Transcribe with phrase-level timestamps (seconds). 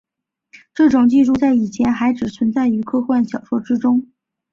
[0.73, 4.11] 这种技术在以前还只存在于科幻小说之中。